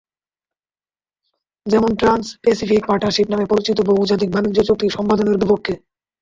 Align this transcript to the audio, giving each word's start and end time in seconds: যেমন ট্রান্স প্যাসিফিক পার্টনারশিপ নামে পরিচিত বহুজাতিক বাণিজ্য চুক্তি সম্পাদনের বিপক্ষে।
যেমন 1.65 1.91
ট্রান্স 1.95 2.25
প্যাসিফিক 2.43 2.81
পার্টনারশিপ 2.85 3.27
নামে 3.29 3.45
পরিচিত 3.51 3.77
বহুজাতিক 3.89 4.29
বাণিজ্য 4.31 4.59
চুক্তি 4.67 4.87
সম্পাদনের 4.89 5.39
বিপক্ষে। 5.41 5.73